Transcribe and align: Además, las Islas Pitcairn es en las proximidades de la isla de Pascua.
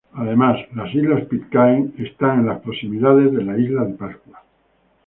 Además, 0.13 0.57
las 0.73 0.91
Islas 0.95 1.25
Pitcairn 1.27 1.93
es 1.99 2.09
en 2.19 2.47
las 2.47 2.59
proximidades 2.61 3.31
de 3.33 3.43
la 3.43 3.55
isla 3.59 3.83
de 3.85 3.93
Pascua. 3.93 4.41